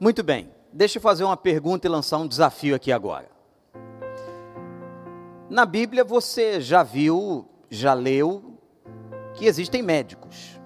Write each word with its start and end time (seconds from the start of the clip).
Muito 0.00 0.24
bem, 0.24 0.50
deixa 0.72 0.98
eu 0.98 1.02
fazer 1.02 1.22
uma 1.22 1.36
pergunta 1.36 1.86
e 1.86 1.90
lançar 1.90 2.18
um 2.18 2.26
desafio 2.26 2.74
aqui 2.74 2.90
agora. 2.90 3.28
Na 5.48 5.64
Bíblia 5.64 6.02
você 6.02 6.60
já 6.60 6.82
viu, 6.82 7.48
já 7.70 7.94
leu 7.94 8.58
que 9.34 9.46
existem 9.46 9.82
médicos. 9.82 10.58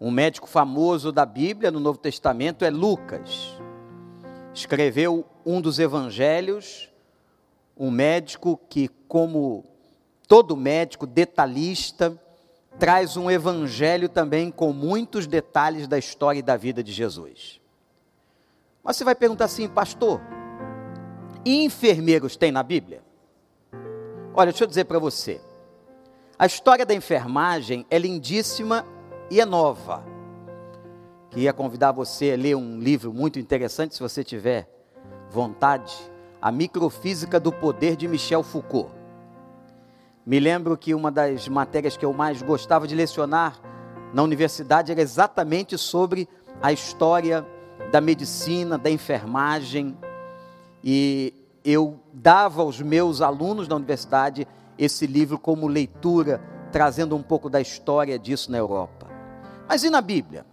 Um 0.00 0.10
médico 0.10 0.46
famoso 0.46 1.12
da 1.12 1.26
Bíblia 1.26 1.70
no 1.70 1.78
Novo 1.78 1.98
Testamento 1.98 2.64
é 2.64 2.70
Lucas. 2.70 3.58
Escreveu 4.54 5.26
um 5.44 5.60
dos 5.60 5.78
evangelhos, 5.78 6.90
um 7.76 7.90
médico 7.90 8.58
que, 8.70 8.88
como 8.88 9.62
todo 10.26 10.56
médico 10.56 11.06
detalhista, 11.06 12.18
traz 12.78 13.14
um 13.14 13.30
evangelho 13.30 14.08
também 14.08 14.50
com 14.50 14.72
muitos 14.72 15.26
detalhes 15.26 15.86
da 15.86 15.98
história 15.98 16.38
e 16.38 16.42
da 16.42 16.56
vida 16.56 16.82
de 16.82 16.92
Jesus. 16.92 17.60
Mas 18.86 18.96
você 18.96 19.02
vai 19.02 19.16
perguntar 19.16 19.46
assim, 19.46 19.66
pastor, 19.66 20.20
enfermeiros 21.44 22.36
tem 22.36 22.52
na 22.52 22.62
Bíblia? 22.62 23.02
Olha, 24.32 24.52
deixa 24.52 24.62
eu 24.62 24.68
dizer 24.68 24.84
para 24.84 25.00
você. 25.00 25.40
A 26.38 26.46
história 26.46 26.86
da 26.86 26.94
enfermagem 26.94 27.84
é 27.90 27.98
lindíssima 27.98 28.86
e 29.28 29.40
é 29.40 29.44
nova. 29.44 30.04
Queria 31.30 31.52
convidar 31.52 31.90
você 31.90 32.30
a 32.30 32.36
ler 32.36 32.54
um 32.54 32.78
livro 32.78 33.12
muito 33.12 33.40
interessante, 33.40 33.96
se 33.96 34.00
você 34.00 34.22
tiver 34.22 34.70
vontade, 35.30 35.92
A 36.40 36.52
Microfísica 36.52 37.40
do 37.40 37.50
Poder 37.50 37.96
de 37.96 38.06
Michel 38.06 38.44
Foucault. 38.44 38.92
Me 40.24 40.38
lembro 40.38 40.76
que 40.76 40.94
uma 40.94 41.10
das 41.10 41.48
matérias 41.48 41.96
que 41.96 42.04
eu 42.04 42.12
mais 42.12 42.40
gostava 42.40 42.86
de 42.86 42.94
lecionar 42.94 43.58
na 44.14 44.22
universidade 44.22 44.92
era 44.92 45.00
exatamente 45.00 45.76
sobre 45.76 46.28
a 46.62 46.72
história 46.72 47.44
da 47.90 48.00
medicina, 48.00 48.76
da 48.76 48.90
enfermagem, 48.90 49.96
e 50.82 51.32
eu 51.64 51.98
dava 52.12 52.62
aos 52.62 52.80
meus 52.80 53.20
alunos 53.20 53.66
da 53.66 53.76
universidade 53.76 54.46
esse 54.78 55.06
livro 55.06 55.38
como 55.38 55.66
leitura, 55.66 56.40
trazendo 56.70 57.16
um 57.16 57.22
pouco 57.22 57.48
da 57.48 57.60
história 57.60 58.18
disso 58.18 58.50
na 58.50 58.58
Europa. 58.58 59.06
Mas 59.68 59.82
e 59.82 59.90
na 59.90 60.00
Bíblia? 60.00 60.46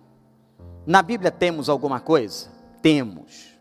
Na 0.85 1.01
Bíblia 1.01 1.31
temos 1.31 1.69
alguma 1.69 1.99
coisa? 1.99 2.49
Temos. 2.81 3.53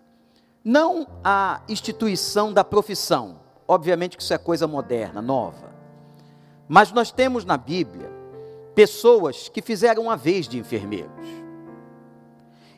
Não 0.64 1.06
a 1.22 1.60
instituição 1.68 2.52
da 2.52 2.64
profissão, 2.64 3.40
obviamente 3.66 4.16
que 4.16 4.22
isso 4.22 4.32
é 4.32 4.38
coisa 4.38 4.66
moderna, 4.66 5.20
nova. 5.20 5.72
Mas 6.68 6.92
nós 6.92 7.10
temos 7.10 7.44
na 7.44 7.56
Bíblia 7.56 8.10
pessoas 8.74 9.48
que 9.48 9.60
fizeram 9.60 10.10
a 10.10 10.16
vez 10.16 10.48
de 10.48 10.58
enfermeiros. 10.58 11.28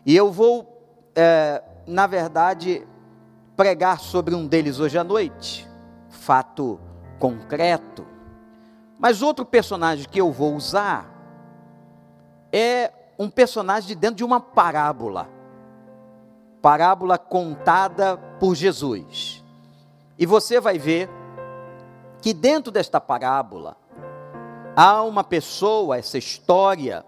E 0.05 0.17
eu 0.17 0.33
vou, 0.33 0.74
é, 1.15 1.63
na 1.87 2.07
verdade, 2.07 2.87
pregar 3.57 4.01
sobre 4.01 4.35
um 4.35 4.47
deles 4.47 4.81
hoje 4.81 4.99
à 4.99 5.05
noite, 5.05 5.69
fato 6.09 6.81
concreto. 7.19 8.07
Mas 8.99 9.23
outro 9.23 9.45
personagem 9.45 10.09
que 10.09 10.21
eu 10.21 10.33
vou 10.33 10.55
usar 10.55 11.11
é 12.53 12.91
um 13.19 13.29
personagem 13.31 13.89
de 13.89 13.95
dentro 13.95 14.17
de 14.17 14.25
uma 14.25 14.41
parábola. 14.41 15.29
Parábola 16.61 17.19
contada 17.19 18.17
por 18.41 18.55
Jesus. 18.55 19.45
E 20.19 20.25
você 20.25 20.61
vai 20.61 20.79
ver 20.79 21.11
que 22.23 22.33
dentro 22.33 22.73
desta 22.73 23.01
parábola 23.01 23.77
há 24.75 25.03
uma 25.03 25.23
pessoa, 25.23 25.99
essa 25.99 26.17
história 26.17 27.05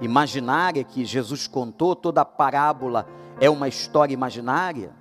imaginária 0.00 0.84
que 0.84 1.04
Jesus 1.04 1.46
contou, 1.46 1.94
toda 1.94 2.24
parábola 2.24 3.06
é 3.40 3.48
uma 3.48 3.68
história 3.68 4.14
imaginária. 4.14 4.92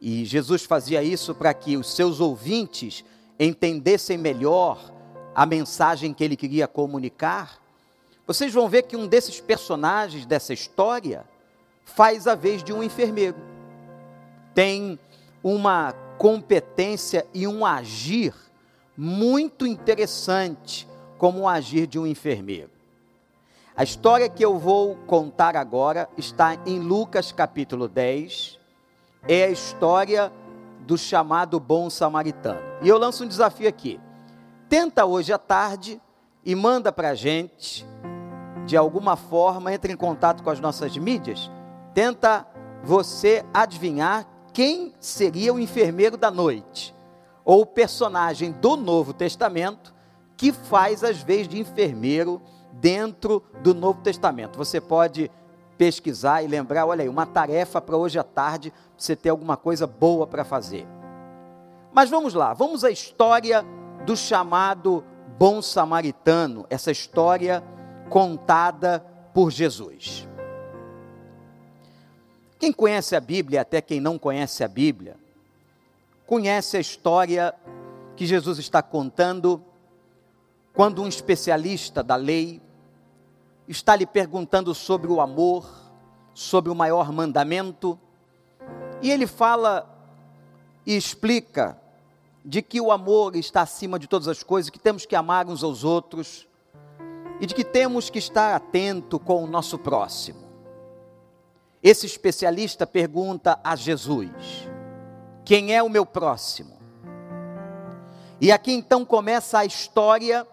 E 0.00 0.24
Jesus 0.24 0.64
fazia 0.64 1.02
isso 1.02 1.34
para 1.34 1.54
que 1.54 1.76
os 1.76 1.94
seus 1.94 2.20
ouvintes 2.20 3.04
entendessem 3.38 4.18
melhor 4.18 4.78
a 5.34 5.44
mensagem 5.46 6.12
que 6.12 6.22
ele 6.22 6.36
queria 6.36 6.68
comunicar. 6.68 7.58
Vocês 8.26 8.52
vão 8.52 8.68
ver 8.68 8.82
que 8.82 8.96
um 8.96 9.06
desses 9.06 9.40
personagens 9.40 10.24
dessa 10.24 10.52
história 10.52 11.24
faz 11.84 12.26
a 12.26 12.34
vez 12.34 12.62
de 12.62 12.72
um 12.72 12.82
enfermeiro. 12.82 13.36
Tem 14.54 14.98
uma 15.42 15.92
competência 16.16 17.26
e 17.34 17.46
um 17.46 17.66
agir 17.66 18.34
muito 18.96 19.66
interessante 19.66 20.88
como 21.18 21.40
o 21.40 21.48
agir 21.48 21.86
de 21.86 21.98
um 21.98 22.06
enfermeiro. 22.06 22.73
A 23.76 23.82
história 23.82 24.28
que 24.28 24.44
eu 24.44 24.56
vou 24.56 24.94
contar 25.04 25.56
agora 25.56 26.08
está 26.16 26.56
em 26.64 26.78
Lucas 26.78 27.32
capítulo 27.32 27.88
10, 27.88 28.56
é 29.26 29.46
a 29.46 29.50
história 29.50 30.32
do 30.86 30.96
chamado 30.96 31.58
bom 31.58 31.90
samaritano. 31.90 32.60
E 32.82 32.88
eu 32.88 32.96
lanço 32.96 33.24
um 33.24 33.26
desafio 33.26 33.68
aqui. 33.68 33.98
Tenta 34.68 35.04
hoje 35.04 35.32
à 35.32 35.38
tarde 35.38 36.00
e 36.44 36.54
manda 36.54 36.92
para 36.92 37.08
a 37.08 37.14
gente, 37.16 37.84
de 38.64 38.76
alguma 38.76 39.16
forma, 39.16 39.74
entre 39.74 39.92
em 39.92 39.96
contato 39.96 40.44
com 40.44 40.50
as 40.50 40.60
nossas 40.60 40.96
mídias. 40.96 41.50
Tenta 41.92 42.46
você 42.80 43.44
adivinhar 43.52 44.24
quem 44.52 44.94
seria 45.00 45.52
o 45.52 45.58
enfermeiro 45.58 46.16
da 46.16 46.30
noite, 46.30 46.94
ou 47.44 47.62
o 47.62 47.66
personagem 47.66 48.52
do 48.52 48.76
Novo 48.76 49.12
Testamento 49.12 49.92
que 50.36 50.52
faz 50.52 51.02
as 51.02 51.20
vezes 51.20 51.48
de 51.48 51.58
enfermeiro 51.58 52.40
dentro 52.80 53.42
do 53.62 53.74
Novo 53.74 54.00
Testamento. 54.02 54.56
Você 54.56 54.80
pode 54.80 55.30
pesquisar 55.76 56.42
e 56.42 56.46
lembrar, 56.46 56.86
olha 56.86 57.02
aí, 57.02 57.08
uma 57.08 57.26
tarefa 57.26 57.80
para 57.80 57.96
hoje 57.96 58.18
à 58.18 58.22
tarde, 58.22 58.72
você 58.96 59.16
ter 59.16 59.30
alguma 59.30 59.56
coisa 59.56 59.86
boa 59.86 60.26
para 60.26 60.44
fazer. 60.44 60.86
Mas 61.92 62.10
vamos 62.10 62.34
lá, 62.34 62.52
vamos 62.52 62.84
à 62.84 62.90
história 62.90 63.64
do 64.04 64.16
chamado 64.16 65.04
bom 65.38 65.60
samaritano, 65.60 66.66
essa 66.70 66.90
história 66.90 67.62
contada 68.08 69.04
por 69.32 69.50
Jesus. 69.50 70.28
Quem 72.58 72.72
conhece 72.72 73.16
a 73.16 73.20
Bíblia, 73.20 73.60
até 73.60 73.80
quem 73.80 74.00
não 74.00 74.18
conhece 74.18 74.62
a 74.62 74.68
Bíblia, 74.68 75.16
conhece 76.26 76.76
a 76.76 76.80
história 76.80 77.54
que 78.16 78.26
Jesus 78.26 78.58
está 78.58 78.82
contando 78.82 79.62
quando 80.74 81.00
um 81.00 81.08
especialista 81.08 82.02
da 82.02 82.16
lei 82.16 82.60
está 83.68 83.94
lhe 83.94 84.04
perguntando 84.04 84.74
sobre 84.74 85.10
o 85.10 85.20
amor, 85.20 85.66
sobre 86.34 86.70
o 86.70 86.74
maior 86.74 87.12
mandamento, 87.12 87.98
e 89.00 89.10
ele 89.10 89.26
fala 89.26 89.88
e 90.84 90.96
explica 90.96 91.80
de 92.44 92.60
que 92.60 92.80
o 92.80 92.90
amor 92.90 93.36
está 93.36 93.62
acima 93.62 93.98
de 93.98 94.08
todas 94.08 94.26
as 94.26 94.42
coisas, 94.42 94.68
que 94.68 94.78
temos 94.78 95.06
que 95.06 95.14
amar 95.14 95.46
uns 95.46 95.62
aos 95.62 95.84
outros 95.84 96.46
e 97.40 97.46
de 97.46 97.54
que 97.54 97.64
temos 97.64 98.10
que 98.10 98.18
estar 98.18 98.54
atento 98.54 99.18
com 99.18 99.44
o 99.44 99.46
nosso 99.46 99.78
próximo. 99.78 100.44
Esse 101.82 102.04
especialista 102.04 102.86
pergunta 102.86 103.60
a 103.62 103.76
Jesus: 103.76 104.68
Quem 105.44 105.72
é 105.72 105.82
o 105.82 105.88
meu 105.88 106.04
próximo? 106.04 106.74
E 108.40 108.50
aqui 108.50 108.72
então 108.72 109.04
começa 109.04 109.60
a 109.60 109.64
história 109.64 110.46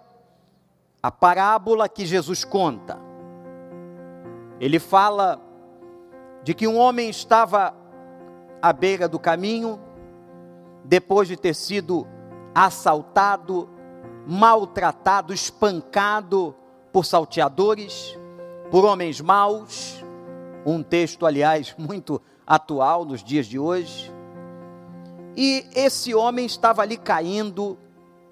a 1.01 1.09
parábola 1.09 1.89
que 1.89 2.05
Jesus 2.05 2.43
conta. 2.43 2.99
Ele 4.59 4.77
fala 4.77 5.41
de 6.43 6.53
que 6.53 6.67
um 6.67 6.77
homem 6.77 7.09
estava 7.09 7.73
à 8.61 8.71
beira 8.71 9.07
do 9.07 9.17
caminho, 9.17 9.79
depois 10.83 11.27
de 11.27 11.35
ter 11.35 11.55
sido 11.55 12.07
assaltado, 12.53 13.67
maltratado, 14.27 15.33
espancado 15.33 16.55
por 16.91 17.05
salteadores, 17.05 18.17
por 18.69 18.85
homens 18.85 19.19
maus. 19.19 20.03
Um 20.63 20.83
texto, 20.83 21.25
aliás, 21.25 21.73
muito 21.77 22.21
atual 22.45 23.05
nos 23.05 23.23
dias 23.23 23.47
de 23.47 23.57
hoje. 23.57 24.13
E 25.35 25.65
esse 25.73 26.13
homem 26.13 26.45
estava 26.45 26.83
ali 26.83 26.97
caindo, 26.97 27.77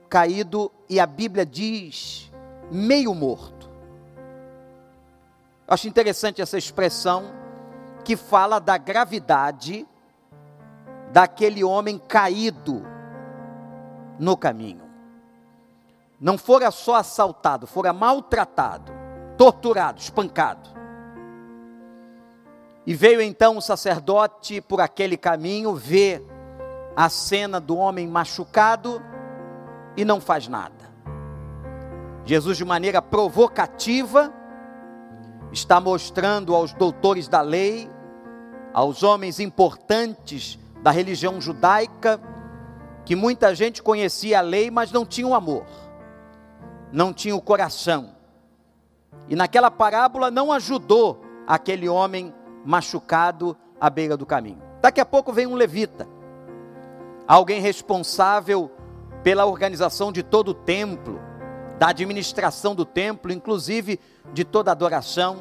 caído, 0.07 0.71
e 0.87 0.99
a 0.99 1.05
Bíblia 1.07 1.45
diz 1.45 2.28
meio 2.71 3.13
morto. 3.13 3.69
Acho 5.67 5.87
interessante 5.87 6.41
essa 6.41 6.57
expressão 6.57 7.25
que 8.03 8.15
fala 8.15 8.59
da 8.59 8.77
gravidade 8.77 9.87
daquele 11.11 11.63
homem 11.63 11.97
caído 11.97 12.83
no 14.17 14.35
caminho. 14.35 14.89
Não 16.19 16.37
fora 16.37 16.69
só 16.71 16.95
assaltado, 16.95 17.65
fora 17.65 17.93
maltratado, 17.93 18.91
torturado, 19.37 19.99
espancado. 19.99 20.69
E 22.85 22.93
veio 22.93 23.21
então 23.21 23.57
o 23.57 23.61
sacerdote 23.61 24.59
por 24.61 24.81
aquele 24.81 25.15
caminho 25.15 25.75
ver 25.75 26.25
a 26.95 27.07
cena 27.07 27.59
do 27.59 27.77
homem 27.77 28.07
machucado 28.07 29.01
e 29.95 30.03
não 30.03 30.19
faz 30.19 30.47
nada. 30.47 30.78
Jesus, 32.25 32.57
de 32.57 32.65
maneira 32.65 33.01
provocativa, 33.01 34.33
está 35.51 35.79
mostrando 35.79 36.53
aos 36.55 36.73
doutores 36.73 37.27
da 37.27 37.41
lei 37.41 37.89
aos 38.73 39.03
homens 39.03 39.39
importantes 39.39 40.59
da 40.81 40.91
religião 40.91 41.41
judaica, 41.41 42.19
que 43.05 43.15
muita 43.15 43.53
gente 43.55 43.81
conhecia 43.81 44.39
a 44.39 44.41
lei, 44.41 44.69
mas 44.69 44.91
não 44.91 45.05
tinha 45.05 45.27
o 45.27 45.33
amor, 45.33 45.65
não 46.91 47.11
tinha 47.11 47.35
o 47.35 47.41
coração. 47.41 48.15
E 49.27 49.35
naquela 49.35 49.71
parábola 49.71 50.29
não 50.29 50.51
ajudou 50.51 51.21
aquele 51.47 51.89
homem 51.89 52.33
machucado 52.63 53.57
à 53.79 53.89
beira 53.89 54.15
do 54.15 54.25
caminho. 54.25 54.61
Daqui 54.81 55.01
a 55.01 55.05
pouco 55.05 55.33
vem 55.33 55.47
um 55.47 55.55
levita, 55.55 56.07
alguém 57.27 57.59
responsável 57.59 58.71
pela 59.23 59.45
organização 59.45 60.11
de 60.11 60.23
todo 60.23 60.49
o 60.49 60.53
templo, 60.53 61.19
da 61.79 61.87
administração 61.87 62.75
do 62.75 62.83
templo, 62.83 63.31
inclusive 63.31 63.99
de 64.33 64.43
toda 64.43 64.69
adoração. 64.71 65.37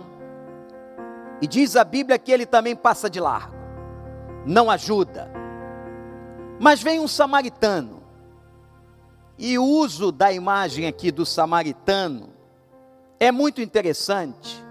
E 1.43 1.47
diz 1.47 1.75
a 1.77 1.85
Bíblia 1.85 2.19
que 2.19 2.31
ele 2.31 2.47
também 2.47 2.75
passa 2.75 3.11
de 3.11 3.21
largo, 3.21 3.55
não 4.47 4.71
ajuda. 4.71 5.31
Mas 6.61 6.81
vem 6.81 7.01
um 7.01 7.09
samaritano, 7.09 8.03
e 9.37 9.59
o 9.59 9.65
uso 9.65 10.11
da 10.11 10.33
imagem 10.33 10.87
aqui 10.87 11.13
do 11.13 11.27
samaritano 11.27 12.31
é 13.21 13.31
muito 13.31 13.61
interessante, 13.61 14.65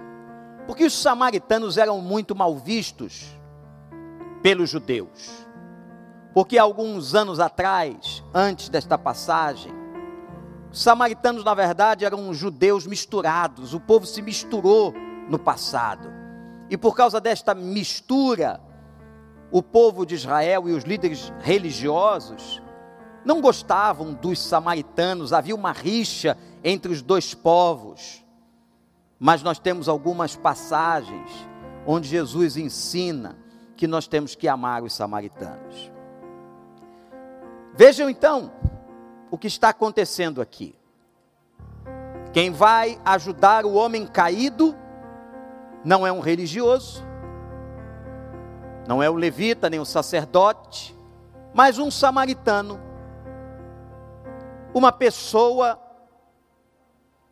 porque 0.66 0.86
os 0.86 0.94
samaritanos 0.94 1.78
eram 1.78 2.02
muito 2.02 2.36
mal 2.36 2.56
vistos 2.58 3.38
pelos 4.42 4.70
judeus. 4.70 5.46
Porque 6.34 6.58
alguns 6.58 7.16
anos 7.16 7.40
atrás, 7.40 8.24
antes 8.34 8.70
desta 8.70 8.98
passagem, 8.98 9.77
os 10.72 10.82
samaritanos, 10.82 11.44
na 11.44 11.54
verdade, 11.54 12.06
eram 12.06 12.34
judeus 12.34 12.86
misturados, 12.86 13.74
o 13.74 13.80
povo 13.80 14.06
se 14.06 14.22
misturou 14.22 14.94
no 15.30 15.40
passado. 15.40 16.10
E 16.70 16.78
por 16.78 16.96
causa 16.96 17.20
desta 17.22 17.56
mistura, 17.56 18.60
o 19.52 19.64
povo 19.64 20.06
de 20.06 20.16
Israel 20.16 20.68
e 20.68 20.74
os 20.74 20.84
líderes 20.84 21.32
religiosos 21.40 22.62
não 23.24 23.42
gostavam 23.42 24.14
dos 24.14 24.40
samaritanos, 24.40 25.34
havia 25.34 25.56
uma 25.56 25.72
rixa 25.72 26.38
entre 26.64 26.92
os 26.92 27.02
dois 27.02 27.34
povos. 27.34 28.24
Mas 29.20 29.42
nós 29.42 29.60
temos 29.60 29.90
algumas 29.90 30.36
passagens 30.36 31.30
onde 31.86 32.08
Jesus 32.08 32.58
ensina 32.58 33.38
que 33.76 33.88
nós 33.88 34.08
temos 34.08 34.36
que 34.36 34.48
amar 34.48 34.84
os 34.84 34.94
samaritanos. 34.94 35.92
Vejam 37.74 38.10
então 38.10 38.52
o 39.30 39.38
que 39.38 39.48
está 39.48 39.70
acontecendo 39.70 40.42
aqui. 40.42 40.76
Quem 42.34 42.52
vai 42.52 43.00
ajudar 43.04 43.66
o 43.66 43.74
homem 43.74 44.06
caído 44.06 44.76
não 45.84 46.06
é 46.06 46.12
um 46.12 46.20
religioso, 46.20 47.04
não 48.88 49.02
é 49.02 49.10
o 49.10 49.16
levita 49.16 49.70
nem 49.70 49.80
o 49.80 49.86
sacerdote, 49.86 50.96
mas 51.54 51.80
um 51.80 51.90
samaritano, 51.90 52.80
uma 54.74 54.92
pessoa 54.92 55.80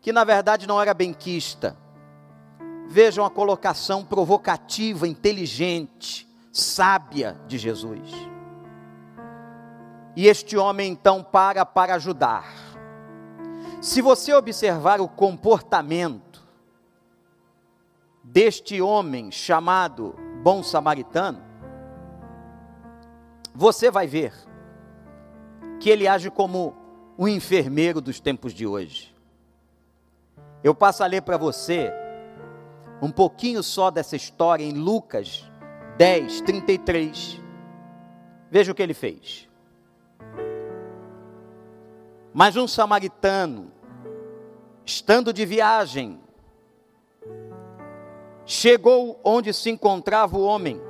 que 0.01 0.11
na 0.11 0.23
verdade 0.23 0.67
não 0.67 0.81
era 0.81 0.93
benquista. 0.93 1.75
Vejam 2.87 3.25
a 3.25 3.29
colocação 3.29 4.05
provocativa, 4.05 5.07
inteligente, 5.07 6.27
sábia 6.51 7.35
de 7.47 7.57
Jesus. 7.57 8.34
E 10.15 10.27
este 10.27 10.57
homem 10.57 10.91
então 10.91 11.23
para 11.23 11.65
para 11.65 11.95
ajudar. 11.95 12.45
Se 13.81 14.01
você 14.01 14.33
observar 14.33 15.01
o 15.01 15.07
comportamento 15.07 16.43
deste 18.23 18.81
homem 18.81 19.31
chamado 19.31 20.15
bom 20.41 20.63
samaritano, 20.63 21.43
você 23.53 23.91
vai 23.91 24.07
ver 24.07 24.33
que 25.79 25.89
ele 25.89 26.07
age 26.07 26.31
como 26.31 26.75
um 27.17 27.27
enfermeiro 27.27 28.01
dos 28.01 28.19
tempos 28.19 28.53
de 28.53 28.65
hoje. 28.65 29.15
Eu 30.63 30.73
passo 30.73 31.03
a 31.03 31.07
ler 31.07 31.21
para 31.21 31.37
você 31.37 31.93
um 33.01 33.11
pouquinho 33.11 33.61
só 33.61 33.91
dessa 33.91 34.15
história 34.15 34.63
em 34.63 34.73
Lucas 34.73 35.49
10, 35.97 36.41
33. 36.41 37.41
Veja 38.49 38.71
o 38.71 38.75
que 38.75 38.81
ele 38.81 38.93
fez. 38.93 39.44
Mas 42.37 42.57
um 42.57 42.67
samaritano, 42.67 43.71
estando 44.85 45.31
de 45.31 45.45
viagem, 45.45 46.19
chegou 48.45 49.17
onde 49.23 49.53
se 49.53 49.69
encontrava 49.69 50.37
o 50.37 50.43
homem, 50.43 50.81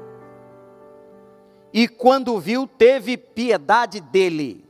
e 1.71 1.87
quando 1.87 2.39
viu, 2.39 2.65
teve 2.65 3.15
piedade 3.15 4.01
dele. 4.01 4.67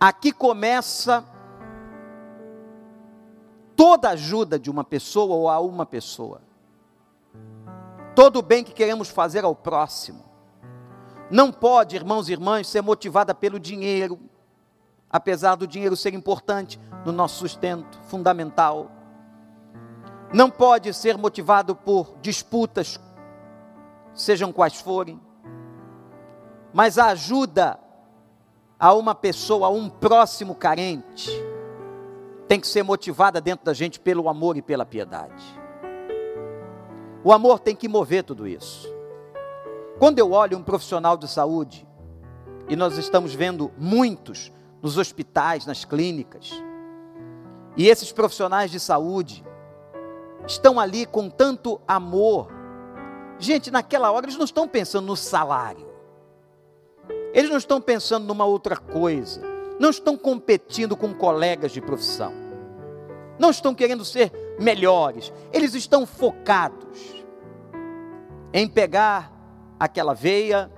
Aqui 0.00 0.32
começa 0.32 1.24
toda 3.76 4.10
ajuda 4.10 4.58
de 4.58 4.68
uma 4.68 4.82
pessoa 4.82 5.36
ou 5.36 5.48
a 5.48 5.60
uma 5.60 5.86
pessoa, 5.86 6.42
todo 8.12 8.40
o 8.40 8.42
bem 8.42 8.64
que 8.64 8.72
queremos 8.72 9.08
fazer 9.08 9.44
ao 9.44 9.54
próximo, 9.54 10.24
não 11.30 11.52
pode, 11.52 11.94
irmãos 11.94 12.28
e 12.28 12.32
irmãs, 12.32 12.66
ser 12.66 12.82
motivada 12.82 13.32
pelo 13.32 13.60
dinheiro, 13.60 14.31
apesar 15.12 15.56
do 15.56 15.66
dinheiro 15.66 15.94
ser 15.94 16.14
importante 16.14 16.80
no 17.04 17.12
nosso 17.12 17.36
sustento, 17.36 18.00
fundamental. 18.04 18.90
Não 20.32 20.50
pode 20.50 20.94
ser 20.94 21.18
motivado 21.18 21.76
por 21.76 22.16
disputas, 22.22 22.98
sejam 24.14 24.50
quais 24.50 24.80
forem, 24.80 25.20
mas 26.72 26.98
a 26.98 27.08
ajuda 27.08 27.78
a 28.80 28.94
uma 28.94 29.14
pessoa, 29.14 29.66
a 29.66 29.70
um 29.70 29.90
próximo 29.90 30.54
carente, 30.54 31.30
tem 32.48 32.58
que 32.58 32.66
ser 32.66 32.82
motivada 32.82 33.40
dentro 33.40 33.64
da 33.64 33.74
gente 33.74 34.00
pelo 34.00 34.28
amor 34.28 34.56
e 34.56 34.62
pela 34.62 34.86
piedade. 34.86 35.44
O 37.22 37.32
amor 37.32 37.60
tem 37.60 37.76
que 37.76 37.86
mover 37.86 38.24
tudo 38.24 38.48
isso. 38.48 38.92
Quando 39.98 40.18
eu 40.18 40.32
olho 40.32 40.58
um 40.58 40.62
profissional 40.62 41.16
de 41.16 41.28
saúde, 41.28 41.86
e 42.68 42.74
nós 42.74 42.96
estamos 42.96 43.34
vendo 43.34 43.70
muitos 43.76 44.50
nos 44.82 44.98
hospitais, 44.98 45.64
nas 45.64 45.84
clínicas, 45.84 46.52
e 47.76 47.88
esses 47.88 48.12
profissionais 48.12 48.70
de 48.70 48.78
saúde 48.78 49.42
estão 50.46 50.78
ali 50.78 51.06
com 51.06 51.30
tanto 51.30 51.80
amor. 51.88 52.48
Gente, 53.38 53.70
naquela 53.70 54.10
hora 54.10 54.26
eles 54.26 54.36
não 54.36 54.44
estão 54.44 54.68
pensando 54.68 55.06
no 55.06 55.16
salário, 55.16 55.88
eles 57.32 57.48
não 57.48 57.56
estão 57.56 57.80
pensando 57.80 58.26
numa 58.26 58.44
outra 58.44 58.76
coisa, 58.76 59.40
não 59.78 59.90
estão 59.90 60.16
competindo 60.16 60.96
com 60.96 61.14
colegas 61.14 61.72
de 61.72 61.80
profissão. 61.80 62.32
Não 63.38 63.50
estão 63.50 63.74
querendo 63.74 64.04
ser 64.04 64.30
melhores, 64.60 65.32
eles 65.52 65.74
estão 65.74 66.06
focados 66.06 67.24
em 68.52 68.68
pegar 68.68 69.32
aquela 69.80 70.14
veia, 70.14 70.70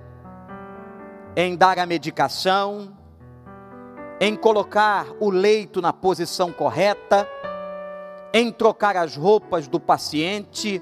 em 1.35 1.55
dar 1.55 1.77
a 1.77 1.85
medicação, 1.85 2.97
em 4.19 4.35
colocar 4.35 5.07
o 5.19 5.29
leito 5.29 5.81
na 5.81 5.91
posição 5.91 6.51
correta, 6.51 7.27
em 8.33 8.51
trocar 8.51 8.95
as 8.95 9.15
roupas 9.15 9.67
do 9.67 9.79
paciente, 9.79 10.81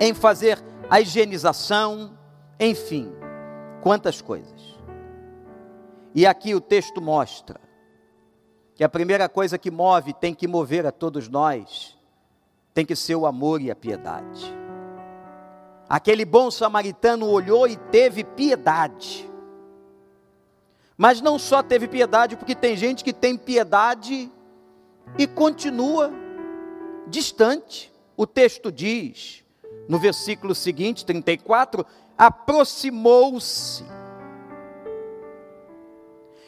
em 0.00 0.14
fazer 0.14 0.62
a 0.88 1.00
higienização, 1.00 2.16
enfim, 2.58 3.12
quantas 3.82 4.20
coisas. 4.20 4.78
E 6.14 6.26
aqui 6.26 6.54
o 6.54 6.60
texto 6.60 7.00
mostra 7.00 7.60
que 8.74 8.82
a 8.82 8.88
primeira 8.88 9.28
coisa 9.28 9.58
que 9.58 9.70
move, 9.70 10.12
tem 10.12 10.34
que 10.34 10.48
mover 10.48 10.86
a 10.86 10.90
todos 10.90 11.28
nós, 11.28 11.98
tem 12.72 12.84
que 12.84 12.96
ser 12.96 13.14
o 13.14 13.26
amor 13.26 13.60
e 13.60 13.70
a 13.70 13.76
piedade. 13.76 14.54
Aquele 15.88 16.24
bom 16.24 16.50
samaritano 16.50 17.28
olhou 17.28 17.68
e 17.68 17.76
teve 17.76 18.24
piedade. 18.24 19.29
Mas 21.00 21.22
não 21.22 21.38
só 21.38 21.62
teve 21.62 21.88
piedade, 21.88 22.36
porque 22.36 22.54
tem 22.54 22.76
gente 22.76 23.02
que 23.02 23.14
tem 23.14 23.34
piedade 23.34 24.30
e 25.16 25.26
continua 25.26 26.12
distante. 27.06 27.90
O 28.14 28.26
texto 28.26 28.70
diz, 28.70 29.42
no 29.88 29.98
versículo 29.98 30.54
seguinte, 30.54 31.06
34, 31.06 31.86
aproximou-se. 32.18 33.82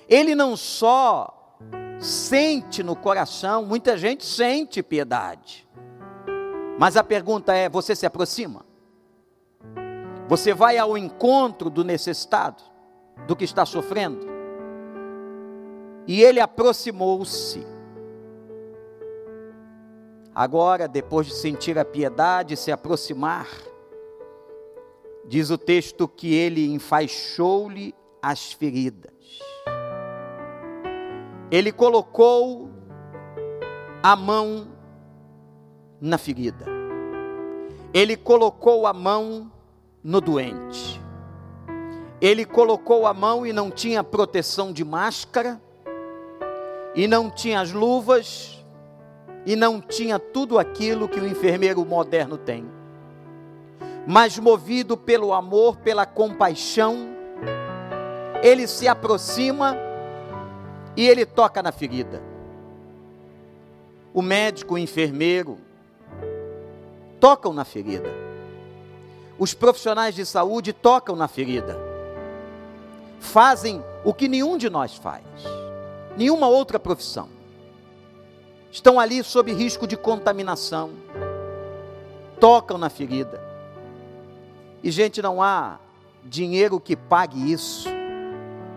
Ele 0.07 0.35
não 0.35 0.55
só 0.55 1.57
sente 1.99 2.83
no 2.83 2.95
coração, 2.95 3.65
muita 3.65 3.97
gente 3.97 4.23
sente 4.23 4.83
piedade. 4.83 5.67
Mas 6.79 6.99
a 6.99 7.03
pergunta 7.03 7.55
é: 7.55 7.71
você 7.71 7.97
se 7.97 8.05
aproxima? 8.05 8.67
Você 10.29 10.53
vai 10.53 10.77
ao 10.77 10.99
encontro 10.99 11.71
do 11.71 11.83
necessitado, 11.83 12.63
do 13.27 13.35
que 13.35 13.45
está 13.45 13.65
sofrendo? 13.65 14.32
E 16.07 16.23
ele 16.23 16.41
aproximou-se. 16.41 17.67
Agora, 20.35 20.89
depois 20.89 21.27
de 21.27 21.35
sentir 21.35 21.79
a 21.79 21.85
piedade, 21.85 22.57
se 22.57 22.73
aproximar, 22.73 23.47
Diz 25.25 25.51
o 25.51 25.59
texto 25.59 26.09
que 26.09 26.35
ele 26.35 26.73
enfaixou-lhe 26.73 27.95
as 28.21 28.53
feridas. 28.53 29.13
Ele 31.51 31.71
colocou 31.71 32.69
a 34.03 34.17
mão 34.17 34.69
na 36.01 36.19
ferida. 36.19 36.67
Ele 37.95 38.17
colocou 38.17 38.87
a 38.87 38.93
mão 38.93 39.51
no 40.03 40.21
doente. 40.21 41.01
Ele 42.21 42.45
colocou 42.45 43.07
a 43.07 43.15
mão 43.15 43.47
e 43.47 43.53
não 43.53 43.71
tinha 43.71 44.03
proteção 44.03 44.73
de 44.73 44.85
máscara, 44.85 45.61
e 46.95 47.07
não 47.07 47.31
tinha 47.31 47.61
as 47.61 47.73
luvas, 47.73 48.65
e 49.45 49.57
não 49.57 49.81
tinha 49.81 50.19
tudo 50.19 50.59
aquilo 50.59 51.09
que 51.09 51.19
o 51.19 51.27
enfermeiro 51.27 51.85
moderno 51.85 52.39
tem. 52.39 52.65
Mas 54.07 54.39
movido 54.39 54.97
pelo 54.97 55.33
amor, 55.33 55.77
pela 55.77 56.05
compaixão, 56.05 57.09
ele 58.43 58.67
se 58.67 58.89
aproxima 58.89 59.77
e 60.97 61.09
ele 61.09 61.25
toca 61.25 61.63
na 61.63 61.73
ferida. 61.73 62.23
O 64.13 64.21
médico, 64.21 64.75
o 64.75 64.79
enfermeiro, 64.79 65.59
tocam 67.19 67.53
na 67.53 67.65
ferida. 67.65 68.11
Os 69.39 69.55
profissionais 69.55 70.15
de 70.15 70.27
saúde 70.27 70.73
tocam 70.73 71.17
na 71.17 71.27
ferida. 71.27 71.79
Fazem 73.21 73.83
o 74.05 74.13
que 74.13 74.29
nenhum 74.29 74.59
de 74.59 74.69
nós 74.69 74.97
faz, 74.97 75.23
nenhuma 76.17 76.49
outra 76.49 76.79
profissão. 76.79 77.29
Estão 78.71 78.99
ali 78.99 79.23
sob 79.23 79.53
risco 79.53 79.87
de 79.87 79.97
contaminação. 79.97 80.91
Tocam 82.41 82.79
na 82.79 82.89
ferida. 82.89 83.41
E, 84.83 84.91
gente, 84.91 85.21
não 85.21 85.43
há 85.43 85.79
dinheiro 86.25 86.81
que 86.81 86.97
pague 86.97 87.53
isso, 87.53 87.89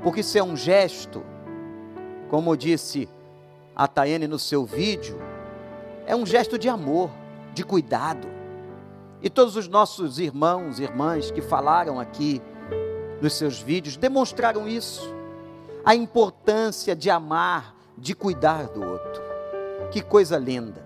porque 0.03 0.19
isso 0.19 0.37
é 0.37 0.43
um 0.43 0.55
gesto, 0.55 1.23
como 2.29 2.55
disse 2.57 3.09
a 3.75 3.87
Tayane 3.87 4.27
no 4.27 4.37
seu 4.37 4.65
vídeo, 4.65 5.19
é 6.05 6.15
um 6.15 6.25
gesto 6.25 6.59
de 6.59 6.69
amor, 6.69 7.09
de 7.53 7.63
cuidado. 7.63 8.27
E 9.21 9.29
todos 9.29 9.55
os 9.55 9.67
nossos 9.67 10.19
irmãos 10.19 10.77
e 10.77 10.83
irmãs 10.83 11.31
que 11.31 11.41
falaram 11.41 11.99
aqui 11.99 12.41
nos 13.21 13.33
seus 13.33 13.59
vídeos 13.59 13.97
demonstraram 13.97 14.67
isso. 14.67 15.14
A 15.85 15.93
importância 15.93 16.95
de 16.95 17.09
amar, 17.09 17.75
de 17.97 18.15
cuidar 18.15 18.67
do 18.69 18.83
outro. 18.83 19.21
Que 19.91 20.01
coisa 20.01 20.37
linda. 20.37 20.83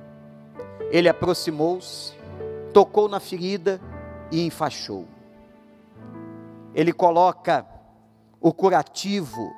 Ele 0.92 1.08
aproximou-se, 1.08 2.14
tocou 2.74 3.08
na 3.08 3.20
ferida 3.20 3.80
e 4.32 4.46
enfaixou. 4.46 5.08
Ele 6.76 6.92
coloca 6.92 7.66
o 8.42 8.54
curativo, 8.54 9.54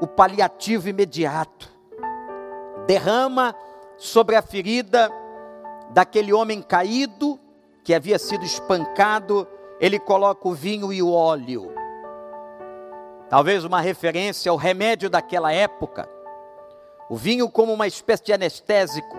o 0.00 0.06
paliativo 0.06 0.88
imediato, 0.88 1.70
derrama 2.86 3.54
sobre 3.96 4.36
a 4.36 4.42
ferida 4.42 5.10
daquele 5.90 6.32
homem 6.32 6.60
caído 6.60 7.38
que 7.82 7.94
havia 7.94 8.18
sido 8.18 8.44
espancado, 8.44 9.46
ele 9.78 9.98
coloca 9.98 10.48
o 10.48 10.54
vinho 10.54 10.92
e 10.92 11.02
o 11.02 11.12
óleo. 11.12 11.72
Talvez 13.28 13.64
uma 13.64 13.80
referência 13.80 14.50
ao 14.50 14.56
remédio 14.56 15.08
daquela 15.08 15.52
época. 15.52 16.08
O 17.08 17.16
vinho 17.16 17.50
como 17.50 17.72
uma 17.72 17.86
espécie 17.86 18.24
de 18.24 18.32
anestésico 18.32 19.16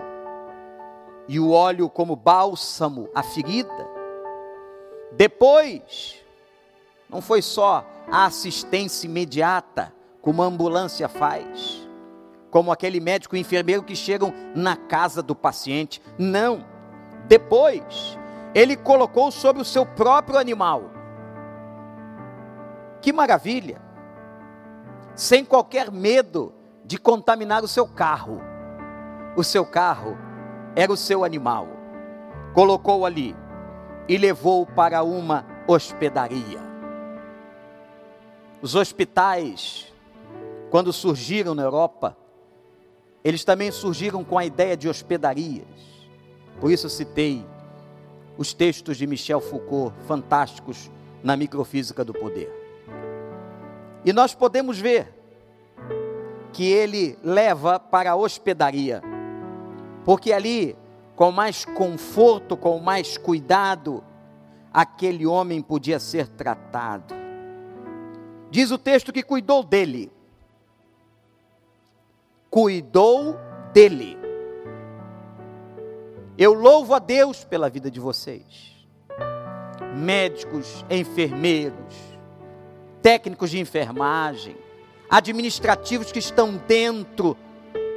e 1.28 1.40
o 1.40 1.50
óleo 1.50 1.88
como 1.88 2.14
bálsamo 2.14 3.08
à 3.14 3.22
ferida. 3.22 3.88
Depois, 5.12 6.24
não 7.08 7.20
foi 7.20 7.42
só 7.42 7.84
a 8.10 8.26
assistência 8.26 9.06
imediata, 9.06 9.92
como 10.20 10.42
a 10.42 10.46
ambulância 10.46 11.08
faz, 11.08 11.88
como 12.50 12.72
aquele 12.72 13.00
médico 13.00 13.36
e 13.36 13.40
enfermeiro 13.40 13.82
que 13.82 13.94
chegam 13.94 14.32
na 14.54 14.76
casa 14.76 15.22
do 15.22 15.34
paciente. 15.34 16.02
Não. 16.18 16.64
Depois, 17.26 18.18
ele 18.54 18.76
colocou 18.76 19.30
sobre 19.30 19.62
o 19.62 19.64
seu 19.64 19.84
próprio 19.84 20.38
animal. 20.38 20.90
Que 23.00 23.12
maravilha! 23.12 23.85
Sem 25.16 25.46
qualquer 25.46 25.90
medo 25.90 26.52
de 26.84 26.98
contaminar 26.98 27.64
o 27.64 27.68
seu 27.68 27.88
carro. 27.88 28.42
O 29.34 29.42
seu 29.42 29.64
carro 29.64 30.14
era 30.76 30.92
o 30.92 30.96
seu 30.96 31.24
animal. 31.24 31.66
Colocou 32.52 33.06
ali 33.06 33.34
e 34.06 34.18
levou 34.18 34.66
para 34.66 35.02
uma 35.02 35.46
hospedaria. 35.66 36.60
Os 38.60 38.74
hospitais, 38.74 39.90
quando 40.70 40.92
surgiram 40.92 41.54
na 41.54 41.62
Europa, 41.62 42.14
eles 43.24 43.42
também 43.42 43.70
surgiram 43.70 44.22
com 44.22 44.36
a 44.36 44.44
ideia 44.44 44.76
de 44.76 44.86
hospedarias. 44.86 45.66
Por 46.60 46.70
isso 46.70 46.90
citei 46.90 47.42
os 48.36 48.52
textos 48.52 48.98
de 48.98 49.06
Michel 49.06 49.40
Foucault, 49.40 49.96
fantásticos 50.06 50.90
na 51.24 51.38
microfísica 51.38 52.04
do 52.04 52.12
poder. 52.12 52.65
E 54.06 54.12
nós 54.12 54.32
podemos 54.32 54.78
ver 54.78 55.12
que 56.52 56.64
ele 56.70 57.18
leva 57.24 57.80
para 57.80 58.12
a 58.12 58.16
hospedaria, 58.16 59.02
porque 60.04 60.32
ali, 60.32 60.76
com 61.16 61.32
mais 61.32 61.64
conforto, 61.64 62.56
com 62.56 62.78
mais 62.78 63.18
cuidado, 63.18 64.04
aquele 64.72 65.26
homem 65.26 65.60
podia 65.60 65.98
ser 65.98 66.28
tratado. 66.28 67.16
Diz 68.48 68.70
o 68.70 68.78
texto 68.78 69.12
que 69.12 69.24
cuidou 69.24 69.64
dele. 69.64 70.12
Cuidou 72.48 73.36
dele. 73.72 74.16
Eu 76.38 76.54
louvo 76.54 76.94
a 76.94 77.00
Deus 77.00 77.42
pela 77.42 77.68
vida 77.68 77.90
de 77.90 77.98
vocês. 77.98 78.86
Médicos, 79.96 80.84
enfermeiros, 80.88 82.15
técnicos 83.06 83.50
de 83.50 83.60
enfermagem, 83.60 84.56
administrativos 85.08 86.10
que 86.10 86.18
estão 86.18 86.60
dentro 86.66 87.36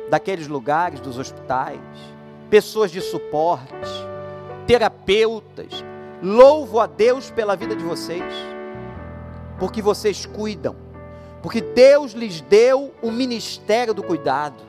daqueles 0.08 0.48
lugares, 0.48 1.00
dos 1.00 1.18
hospitais, 1.18 1.80
pessoas 2.48 2.92
de 2.92 3.02
suporte, 3.02 3.90
terapeutas. 4.68 5.84
Louvo 6.22 6.80
a 6.80 6.86
Deus 6.86 7.32
pela 7.32 7.56
vida 7.56 7.76
de 7.76 7.84
vocês, 7.84 8.32
porque 9.58 9.82
vocês 9.82 10.28
cuidam, 10.28 10.76
porque 11.42 11.60
Deus 11.60 12.12
lhes 12.12 12.42
deu 12.42 12.94
o 13.02 13.10
ministério 13.10 13.96
do 13.96 14.04
cuidado 14.04 14.62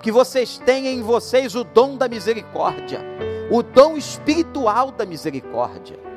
que 0.00 0.10
vocês 0.10 0.56
têm 0.64 0.86
em 0.86 1.02
vocês 1.02 1.54
o 1.54 1.62
dom 1.62 1.94
da 1.94 2.08
misericórdia, 2.08 3.02
o 3.50 3.62
dom 3.62 3.98
espiritual 3.98 4.90
da 4.92 5.04
misericórdia. 5.04 6.07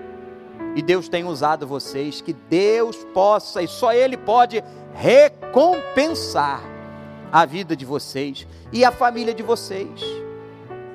E 0.75 0.81
Deus 0.81 1.09
tem 1.09 1.25
usado 1.25 1.67
vocês, 1.67 2.21
que 2.21 2.33
Deus 2.33 2.97
possa, 3.13 3.61
e 3.61 3.67
só 3.67 3.93
Ele 3.93 4.15
pode, 4.15 4.63
recompensar 4.93 6.61
a 7.31 7.45
vida 7.45 7.75
de 7.75 7.85
vocês 7.85 8.47
e 8.71 8.83
a 8.85 8.91
família 8.91 9.33
de 9.33 9.43
vocês. 9.43 10.01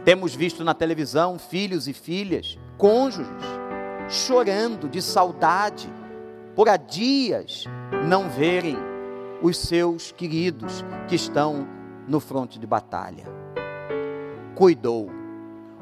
Temos 0.04 0.35
visto 0.35 0.62
na 0.62 0.73
televisão 0.73 1.38
filhos 1.38 1.88
e 1.88 1.92
filhas, 1.92 2.59
cônjuges, 2.78 3.26
chorando 4.09 4.88
de 4.88 5.02
saudade, 5.02 5.92
por 6.54 6.68
há 6.68 6.76
dias 6.76 7.64
não 8.06 8.30
verem 8.30 8.78
os 9.42 9.59
seus 9.59 10.12
queridos 10.12 10.85
que 11.09 11.16
estão 11.16 11.66
no 12.09 12.21
fronte 12.21 12.59
de 12.59 12.66
batalha. 12.66 13.25
Cuidou. 14.54 15.11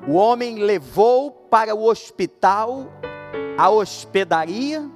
O 0.08 0.14
homem 0.14 0.58
levou 0.58 1.30
para 1.30 1.74
o 1.74 1.84
hospital 1.86 2.88
a 3.56 3.70
hospedaria 3.70 4.88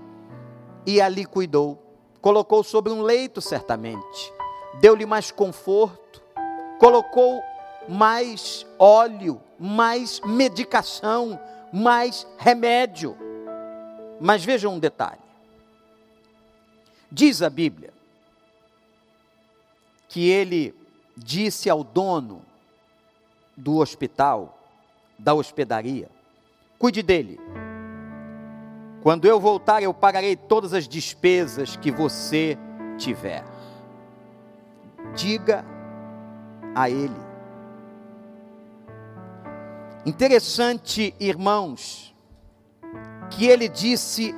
e 0.87 1.01
ali 1.01 1.25
cuidou. 1.25 1.83
Colocou 2.21 2.65
sobre 2.65 2.93
um 2.93 3.03
leito, 3.03 3.41
certamente. 3.41 4.33
Deu-lhe 4.81 5.07
mais 5.07 5.31
conforto. 5.31 6.23
Colocou 6.79 7.43
mais 7.89 8.67
óleo, 8.79 9.41
mais 9.59 10.21
medicação, 10.21 11.39
mais 11.73 12.27
remédio. 12.39 13.17
Mas 14.21 14.45
veja 14.45 14.69
um 14.69 14.79
detalhe. 14.79 15.21
Diz 17.11 17.43
a 17.43 17.49
Bíblia 17.49 17.93
que 20.09 20.29
ele 20.29 20.75
disse 21.17 21.69
ao 21.69 21.85
dono 21.85 22.43
do 23.57 23.77
hospital, 23.77 24.59
da 25.19 25.35
hospedaria: 25.35 26.09
Cuide 26.79 27.03
dele. 27.03 27.39
Quando 29.03 29.27
eu 29.27 29.39
voltar, 29.39 29.83
eu 29.83 29.95
pagarei 29.95 30.35
todas 30.37 30.75
as 30.75 30.89
despesas 30.89 31.77
que 31.77 31.91
você 31.91 32.59
tiver. 32.97 33.45
Diga 35.15 35.65
a 36.75 36.91
ele. 36.91 37.29
Interessante, 40.05 41.15
irmãos, 41.21 42.15
que 43.31 43.47
ele 43.47 43.69
disse 43.69 44.35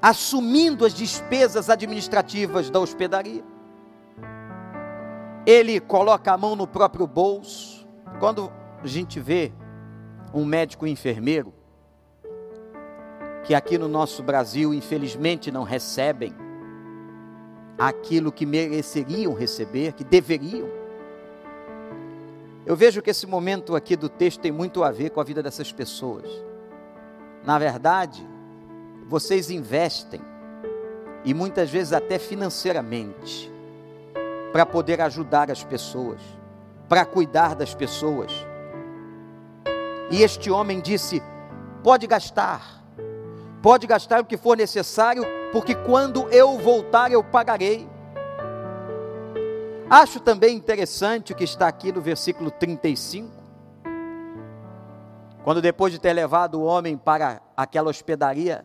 assumindo 0.00 0.86
as 0.86 0.94
despesas 0.94 1.68
administrativas 1.68 2.70
da 2.70 2.80
hospedaria. 2.80 3.44
Ele 5.44 5.78
coloca 5.80 6.32
a 6.32 6.38
mão 6.38 6.56
no 6.56 6.66
próprio 6.66 7.06
bolso. 7.06 7.86
Quando 8.18 8.50
a 8.82 8.86
gente 8.86 9.20
vê 9.20 9.52
um 10.32 10.44
médico 10.44 10.86
enfermeiro, 10.86 11.52
que 13.44 13.54
aqui 13.54 13.78
no 13.78 13.88
nosso 13.88 14.22
Brasil, 14.22 14.72
infelizmente, 14.74 15.50
não 15.50 15.62
recebem 15.62 16.34
aquilo 17.78 18.30
que 18.30 18.44
mereceriam 18.44 19.32
receber, 19.32 19.92
que 19.92 20.04
deveriam. 20.04 20.68
Eu 22.66 22.76
vejo 22.76 23.00
que 23.00 23.10
esse 23.10 23.26
momento 23.26 23.74
aqui 23.74 23.96
do 23.96 24.08
texto 24.08 24.40
tem 24.40 24.52
muito 24.52 24.84
a 24.84 24.90
ver 24.90 25.10
com 25.10 25.20
a 25.20 25.24
vida 25.24 25.42
dessas 25.42 25.72
pessoas. 25.72 26.26
Na 27.44 27.58
verdade, 27.58 28.26
vocês 29.08 29.50
investem, 29.50 30.20
e 31.24 31.32
muitas 31.34 31.70
vezes 31.70 31.92
até 31.92 32.18
financeiramente, 32.18 33.50
para 34.52 34.66
poder 34.66 35.00
ajudar 35.00 35.50
as 35.50 35.64
pessoas, 35.64 36.20
para 36.88 37.04
cuidar 37.04 37.54
das 37.54 37.74
pessoas. 37.74 38.30
E 40.10 40.22
este 40.22 40.50
homem 40.50 40.80
disse: 40.80 41.22
pode 41.82 42.06
gastar, 42.06 42.79
pode 43.62 43.86
gastar 43.86 44.20
o 44.20 44.24
que 44.24 44.36
for 44.36 44.56
necessário, 44.56 45.22
porque 45.52 45.74
quando 45.74 46.28
eu 46.30 46.58
voltar 46.58 47.12
eu 47.12 47.22
pagarei. 47.22 47.88
Acho 49.88 50.20
também 50.20 50.56
interessante 50.56 51.32
o 51.32 51.36
que 51.36 51.44
está 51.44 51.66
aqui 51.66 51.92
no 51.92 52.00
versículo 52.00 52.50
35. 52.50 53.28
Quando 55.42 55.60
depois 55.60 55.92
de 55.92 55.98
ter 55.98 56.12
levado 56.12 56.60
o 56.60 56.64
homem 56.64 56.96
para 56.96 57.40
aquela 57.56 57.90
hospedaria, 57.90 58.64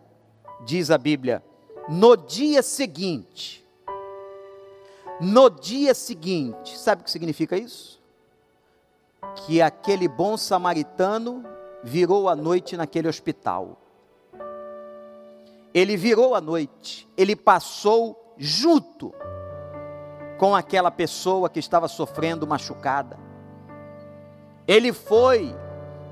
diz 0.66 0.92
a 0.92 0.98
Bíblia, 0.98 1.44
no 1.90 2.16
dia 2.16 2.62
seguinte, 2.62 3.66
no 5.20 5.50
dia 5.50 5.94
seguinte, 5.94 6.78
sabe 6.78 7.02
o 7.02 7.06
que 7.06 7.12
significa 7.12 7.58
isso? 7.58 8.02
Que 9.36 9.62
aquele 9.62 10.08
bom 10.08 10.36
samaritano 10.38 11.44
virou 11.84 12.28
a 12.28 12.36
noite 12.36 12.76
naquele 12.76 13.08
hospital. 13.08 13.80
Ele 15.76 15.98
virou 15.98 16.34
a 16.34 16.40
noite, 16.40 17.06
ele 17.18 17.36
passou 17.36 18.34
junto 18.38 19.14
com 20.38 20.56
aquela 20.56 20.90
pessoa 20.90 21.50
que 21.50 21.60
estava 21.60 21.90
sofrendo 21.90 22.48
machucada. 22.48 23.20
Ele 24.66 24.94
foi 24.94 25.54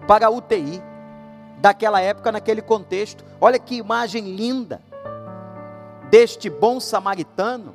para 0.05 0.27
a 0.27 0.29
UTI 0.29 0.83
daquela 1.59 2.01
época, 2.01 2.29
naquele 2.29 2.61
contexto. 2.61 3.23
Olha 3.39 3.57
que 3.57 3.77
imagem 3.77 4.35
linda 4.35 4.81
deste 6.09 6.49
bom 6.49 6.81
samaritano 6.81 7.73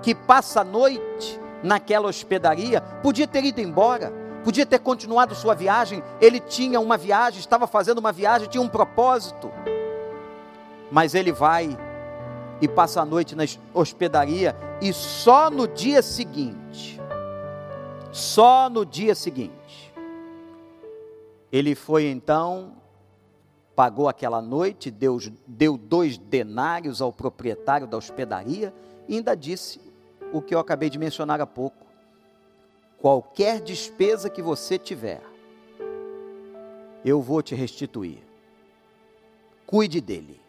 que 0.00 0.14
passa 0.14 0.62
a 0.62 0.64
noite 0.64 1.38
naquela 1.62 2.08
hospedaria, 2.08 2.80
podia 2.80 3.28
ter 3.28 3.44
ido 3.44 3.60
embora, 3.60 4.10
podia 4.42 4.64
ter 4.64 4.78
continuado 4.78 5.34
sua 5.34 5.54
viagem. 5.54 6.02
Ele 6.22 6.40
tinha 6.40 6.80
uma 6.80 6.96
viagem, 6.96 7.38
estava 7.38 7.66
fazendo 7.66 7.98
uma 7.98 8.12
viagem, 8.12 8.48
tinha 8.48 8.62
um 8.62 8.68
propósito. 8.68 9.52
Mas 10.92 11.14
ele 11.14 11.32
vai 11.32 11.76
e 12.60 12.68
passa 12.68 13.00
a 13.00 13.04
noite 13.04 13.34
na 13.34 13.44
hospedaria 13.72 14.54
e 14.80 14.92
só 14.92 15.50
no 15.50 15.66
dia 15.66 16.02
seguinte, 16.02 17.00
só 18.12 18.68
no 18.68 18.84
dia 18.84 19.14
seguinte, 19.14 19.92
ele 21.50 21.74
foi 21.74 22.04
então, 22.04 22.74
pagou 23.74 24.06
aquela 24.06 24.42
noite, 24.42 24.90
deu, 24.90 25.18
deu 25.46 25.78
dois 25.78 26.18
denários 26.18 27.00
ao 27.00 27.10
proprietário 27.10 27.86
da 27.86 27.96
hospedaria 27.96 28.72
e 29.08 29.16
ainda 29.16 29.34
disse: 29.34 29.80
o 30.30 30.42
que 30.42 30.54
eu 30.54 30.58
acabei 30.58 30.90
de 30.90 30.98
mencionar 30.98 31.40
há 31.40 31.46
pouco. 31.46 31.86
Qualquer 32.98 33.60
despesa 33.60 34.30
que 34.30 34.40
você 34.40 34.78
tiver, 34.78 35.22
eu 37.02 37.22
vou 37.22 37.42
te 37.42 37.54
restituir. 37.54 38.22
Cuide 39.66 40.00
dele. 40.00 40.41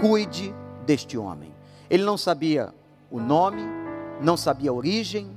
Cuide 0.00 0.54
deste 0.84 1.16
homem. 1.16 1.54
Ele 1.88 2.04
não 2.04 2.16
sabia 2.16 2.74
o 3.10 3.20
nome, 3.20 3.62
não 4.20 4.36
sabia 4.36 4.70
a 4.70 4.74
origem, 4.74 5.30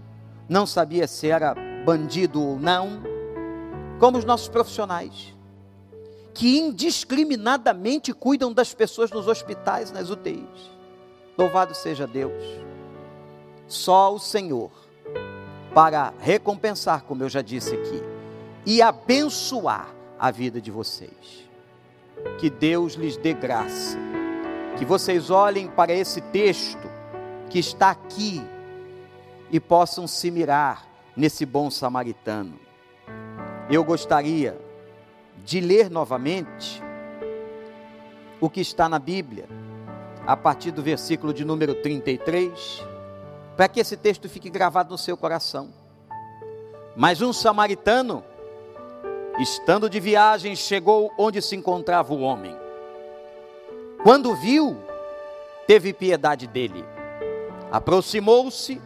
não 0.48 0.65
sabia 0.65 1.08
se 1.08 1.30
era 1.30 1.56
bandido 1.86 2.41
ou 2.41 2.60
não, 2.60 3.02
como 4.00 4.17
os 4.17 4.26
nossos 4.26 4.50
profissionais, 4.50 5.36
que 6.34 6.58
indiscriminadamente 6.58 8.13
cuidam 8.13 8.52
das 8.54 8.74
pessoas 8.74 9.12
nos 9.12 9.28
hospitais, 9.28 9.91
nas 9.91 10.10
UTIs. 10.10 10.72
Louvado 11.38 11.76
seja 11.76 12.08
Deus 12.08 12.69
só 13.69 14.13
o 14.13 14.19
Senhor, 14.19 14.72
para 15.74 16.12
recompensar, 16.19 17.04
como 17.04 17.24
eu 17.24 17.30
já 17.30 17.41
disse 17.41 17.76
aqui, 17.76 18.04
e 18.65 18.82
abençoar 18.82 19.93
a 20.17 20.32
vida 20.32 20.60
de 20.60 20.72
vocês. 20.72 21.48
Que 22.39 22.50
Deus 22.50 22.95
lhes 22.95 23.15
dê 23.15 23.34
graça, 23.34 23.98
que 24.80 24.86
vocês 24.86 25.30
olhem 25.30 25.68
para 25.68 25.92
esse 25.92 26.22
texto 26.22 26.89
que 27.50 27.60
está 27.60 27.89
aqui 27.89 28.42
e 29.52 29.60
possam 29.60 30.08
se 30.08 30.32
mirar 30.32 30.88
nesse 31.18 31.46
bom 31.46 31.70
samaritano. 31.70 32.58
Eu 33.70 33.84
gostaria 33.84 34.58
de 35.44 35.60
ler 35.60 35.89
novamente 35.89 36.82
o 38.39 38.50
que 38.50 38.62
está 38.62 38.88
na 38.88 39.00
Bíblia, 39.00 39.50
a 40.26 40.38
partir 40.38 40.72
do 40.72 40.82
versículo 40.82 41.34
de 41.34 41.44
número 41.44 41.76
33 41.76 42.88
para 43.58 43.68
que 43.68 43.82
esse 43.82 43.98
texto 43.98 44.30
fique 44.30 44.50
gravado 44.50 44.92
no 44.92 44.98
seu 44.98 45.18
coração. 45.18 45.74
Mas 46.96 47.22
um 47.22 47.34
samaritano, 47.34 48.24
estando 49.42 49.89
de 49.89 50.00
viagem, 50.00 50.56
chegou 50.56 51.12
onde 51.18 51.42
se 51.42 51.54
encontrava 51.54 52.13
o 52.13 52.22
homem. 52.22 52.69
Quando 54.02 54.34
viu, 54.34 54.78
teve 55.68 55.92
piedade 55.92 56.48
dele. 56.48 56.86
Aproximou-se, 57.70 58.82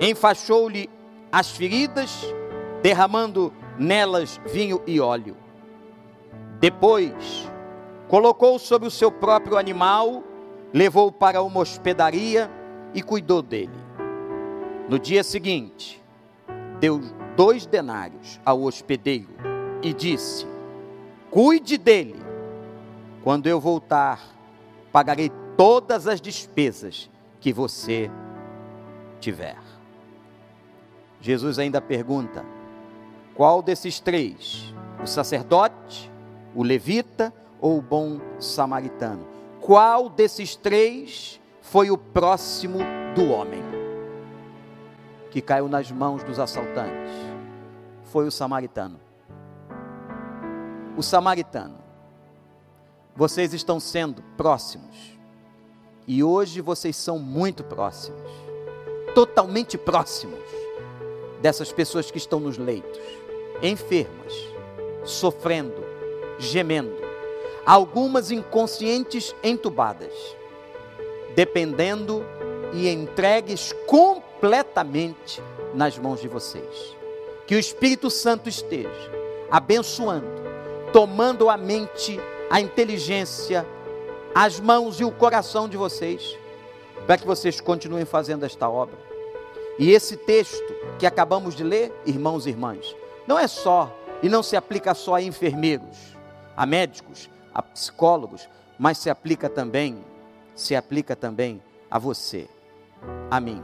enfaixou-lhe 0.00 0.90
as 1.30 1.50
feridas, 1.50 2.10
derramando 2.82 3.52
nelas 3.78 4.40
vinho 4.46 4.82
e 4.86 4.98
óleo. 4.98 5.36
Depois, 6.58 7.48
colocou 8.08 8.58
sobre 8.58 8.88
o 8.88 8.90
seu 8.90 9.12
próprio 9.12 9.56
animal, 9.56 10.24
levou 10.72 11.12
para 11.12 11.40
uma 11.40 11.60
hospedaria 11.60 12.50
e 12.92 13.00
cuidou 13.00 13.40
dele. 13.40 13.78
No 14.88 14.98
dia 14.98 15.22
seguinte, 15.22 16.02
deu 16.80 17.00
dois 17.36 17.66
denários 17.66 18.40
ao 18.44 18.62
hospedeiro 18.62 19.28
e 19.80 19.92
disse: 19.92 20.44
Cuide 21.30 21.78
dele. 21.78 22.27
Quando 23.28 23.46
eu 23.46 23.60
voltar, 23.60 24.22
pagarei 24.90 25.30
todas 25.54 26.06
as 26.06 26.18
despesas 26.18 27.10
que 27.38 27.52
você 27.52 28.10
tiver. 29.20 29.58
Jesus 31.20 31.58
ainda 31.58 31.78
pergunta: 31.78 32.42
qual 33.34 33.60
desses 33.60 34.00
três? 34.00 34.74
O 35.02 35.06
sacerdote, 35.06 36.10
o 36.54 36.62
levita 36.62 37.30
ou 37.60 37.76
o 37.76 37.82
bom 37.82 38.18
samaritano? 38.40 39.26
Qual 39.60 40.08
desses 40.08 40.56
três 40.56 41.38
foi 41.60 41.90
o 41.90 41.98
próximo 41.98 42.78
do 43.14 43.28
homem 43.28 43.62
que 45.30 45.42
caiu 45.42 45.68
nas 45.68 45.92
mãos 45.92 46.24
dos 46.24 46.38
assaltantes. 46.38 47.12
Foi 48.04 48.26
o 48.26 48.30
samaritano. 48.30 48.98
O 50.96 51.02
samaritano. 51.02 51.87
Vocês 53.18 53.52
estão 53.52 53.80
sendo 53.80 54.22
próximos. 54.36 55.18
E 56.06 56.22
hoje 56.22 56.60
vocês 56.60 56.96
são 56.96 57.18
muito 57.18 57.64
próximos. 57.64 58.30
Totalmente 59.12 59.76
próximos 59.76 60.38
dessas 61.42 61.72
pessoas 61.72 62.10
que 62.12 62.16
estão 62.18 62.38
nos 62.38 62.56
leitos, 62.56 63.00
enfermas, 63.60 64.32
sofrendo, 65.04 65.84
gemendo, 66.38 66.96
algumas 67.66 68.30
inconscientes 68.30 69.34
entubadas 69.42 70.12
dependendo 71.34 72.24
e 72.72 72.88
entregues 72.88 73.72
completamente 73.86 75.42
nas 75.74 75.98
mãos 75.98 76.20
de 76.20 76.28
vocês. 76.28 76.96
Que 77.48 77.56
o 77.56 77.58
Espírito 77.58 78.10
Santo 78.10 78.48
esteja 78.48 79.10
abençoando, 79.50 80.26
tomando 80.92 81.48
a 81.48 81.56
mente, 81.56 82.20
a 82.50 82.60
inteligência, 82.60 83.66
as 84.34 84.58
mãos 84.58 85.00
e 85.00 85.04
o 85.04 85.12
coração 85.12 85.68
de 85.68 85.76
vocês, 85.76 86.36
para 87.06 87.18
que 87.18 87.26
vocês 87.26 87.60
continuem 87.60 88.04
fazendo 88.04 88.44
esta 88.44 88.68
obra. 88.68 88.96
E 89.78 89.90
esse 89.90 90.16
texto 90.16 90.74
que 90.98 91.06
acabamos 91.06 91.54
de 91.54 91.62
ler, 91.62 91.92
irmãos 92.06 92.46
e 92.46 92.50
irmãs, 92.50 92.96
não 93.26 93.38
é 93.38 93.46
só 93.46 93.94
e 94.22 94.28
não 94.28 94.42
se 94.42 94.56
aplica 94.56 94.94
só 94.94 95.16
a 95.16 95.22
enfermeiros, 95.22 96.16
a 96.56 96.64
médicos, 96.64 97.30
a 97.54 97.62
psicólogos, 97.62 98.48
mas 98.78 98.98
se 98.98 99.10
aplica 99.10 99.48
também, 99.48 100.02
se 100.54 100.74
aplica 100.74 101.14
também 101.14 101.62
a 101.90 101.98
você, 101.98 102.48
a 103.30 103.38
mim, 103.38 103.62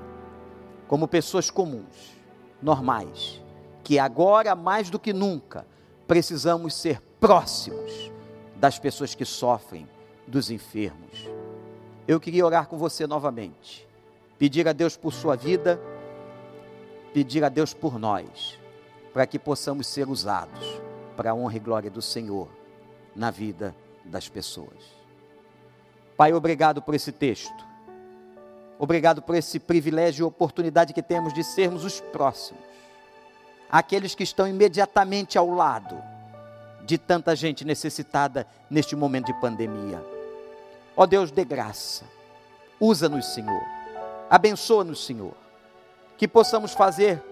como 0.86 1.08
pessoas 1.08 1.50
comuns, 1.50 2.14
normais, 2.62 3.42
que 3.82 3.98
agora 3.98 4.54
mais 4.54 4.90
do 4.90 4.98
que 4.98 5.12
nunca 5.12 5.66
precisamos 6.06 6.74
ser 6.74 7.00
próximos 7.18 8.13
das 8.64 8.78
pessoas 8.78 9.14
que 9.14 9.26
sofrem, 9.26 9.86
dos 10.26 10.50
enfermos. 10.50 11.28
Eu 12.08 12.18
queria 12.18 12.46
orar 12.46 12.66
com 12.66 12.78
você 12.78 13.06
novamente, 13.06 13.86
pedir 14.38 14.66
a 14.66 14.72
Deus 14.72 14.96
por 14.96 15.12
sua 15.12 15.36
vida, 15.36 15.78
pedir 17.12 17.44
a 17.44 17.50
Deus 17.50 17.74
por 17.74 17.98
nós, 17.98 18.58
para 19.12 19.26
que 19.26 19.38
possamos 19.38 19.86
ser 19.86 20.08
usados 20.08 20.80
para 21.14 21.32
a 21.32 21.34
honra 21.34 21.58
e 21.58 21.60
glória 21.60 21.90
do 21.90 22.00
Senhor 22.00 22.48
na 23.14 23.30
vida 23.30 23.76
das 24.02 24.30
pessoas. 24.30 24.96
Pai, 26.16 26.32
obrigado 26.32 26.80
por 26.80 26.94
esse 26.94 27.12
texto. 27.12 27.66
Obrigado 28.78 29.20
por 29.20 29.34
esse 29.34 29.60
privilégio 29.60 30.24
e 30.24 30.26
oportunidade 30.26 30.94
que 30.94 31.02
temos 31.02 31.34
de 31.34 31.44
sermos 31.44 31.84
os 31.84 32.00
próximos, 32.00 32.64
aqueles 33.70 34.14
que 34.14 34.22
estão 34.22 34.48
imediatamente 34.48 35.36
ao 35.36 35.50
lado 35.50 36.13
de 36.84 36.98
tanta 36.98 37.34
gente 37.34 37.64
necessitada 37.64 38.46
neste 38.70 38.94
momento 38.94 39.26
de 39.26 39.40
pandemia. 39.40 40.04
Ó 40.96 41.06
Deus, 41.06 41.30
dê 41.30 41.44
graça, 41.44 42.04
usa-nos, 42.78 43.34
Senhor, 43.34 43.62
abençoa-nos, 44.30 45.04
Senhor, 45.04 45.34
que 46.16 46.28
possamos 46.28 46.72
fazer 46.72 47.22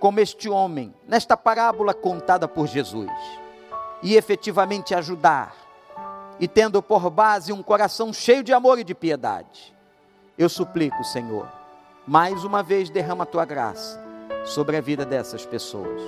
como 0.00 0.20
este 0.20 0.48
homem, 0.48 0.92
nesta 1.06 1.36
parábola 1.36 1.94
contada 1.94 2.48
por 2.48 2.66
Jesus, 2.66 3.10
e 4.02 4.16
efetivamente 4.16 4.94
ajudar, 4.94 5.54
e 6.40 6.48
tendo 6.48 6.82
por 6.82 7.08
base 7.10 7.52
um 7.52 7.62
coração 7.62 8.12
cheio 8.12 8.42
de 8.42 8.52
amor 8.52 8.78
e 8.78 8.84
de 8.84 8.94
piedade 8.94 9.74
eu 10.36 10.48
suplico, 10.48 11.04
Senhor, 11.04 11.48
mais 12.06 12.42
uma 12.42 12.60
vez 12.60 12.90
derrama 12.90 13.22
a 13.22 13.26
tua 13.26 13.44
graça 13.44 14.02
sobre 14.44 14.76
a 14.76 14.80
vida 14.80 15.04
dessas 15.04 15.46
pessoas. 15.46 16.00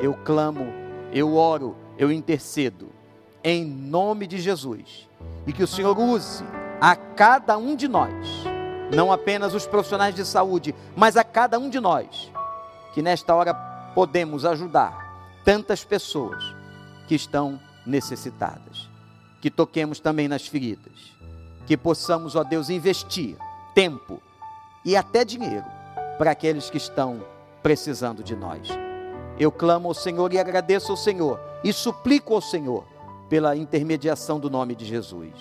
Eu 0.00 0.14
clamo, 0.24 0.66
eu 1.12 1.36
oro, 1.36 1.76
eu 1.98 2.10
intercedo, 2.10 2.90
em 3.42 3.64
nome 3.64 4.26
de 4.26 4.38
Jesus, 4.38 5.08
e 5.46 5.52
que 5.52 5.62
o 5.62 5.68
Senhor 5.68 5.98
use 5.98 6.44
a 6.80 6.96
cada 6.96 7.56
um 7.56 7.76
de 7.76 7.86
nós, 7.88 8.12
não 8.94 9.12
apenas 9.12 9.54
os 9.54 9.66
profissionais 9.66 10.14
de 10.14 10.24
saúde, 10.24 10.74
mas 10.96 11.16
a 11.16 11.24
cada 11.24 11.58
um 11.58 11.68
de 11.68 11.80
nós, 11.80 12.32
que 12.92 13.02
nesta 13.02 13.34
hora 13.34 13.54
podemos 13.94 14.44
ajudar 14.44 15.42
tantas 15.44 15.84
pessoas 15.84 16.42
que 17.06 17.14
estão 17.14 17.60
necessitadas. 17.86 18.88
Que 19.40 19.50
toquemos 19.50 20.00
também 20.00 20.26
nas 20.26 20.46
feridas, 20.46 21.14
que 21.66 21.76
possamos, 21.76 22.34
ó 22.34 22.42
Deus, 22.42 22.70
investir 22.70 23.36
tempo 23.74 24.22
e 24.84 24.96
até 24.96 25.24
dinheiro 25.24 25.66
para 26.16 26.30
aqueles 26.30 26.70
que 26.70 26.78
estão 26.78 27.22
precisando 27.62 28.22
de 28.22 28.34
nós. 28.34 28.68
Eu 29.38 29.52
clamo 29.52 29.88
ao 29.88 29.94
Senhor 29.94 30.32
e 30.32 30.38
agradeço 30.38 30.90
ao 30.90 30.96
Senhor 30.96 31.38
e 31.64 31.72
suplico 31.72 32.34
ao 32.34 32.42
Senhor 32.42 32.84
pela 33.28 33.56
intermediação 33.56 34.38
do 34.38 34.50
nome 34.50 34.74
de 34.74 34.84
Jesus. 34.84 35.32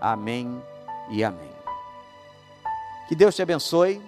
Amém 0.00 0.60
e 1.08 1.22
amém. 1.22 1.48
Que 3.08 3.14
Deus 3.14 3.36
te 3.36 3.42
abençoe. 3.42 4.02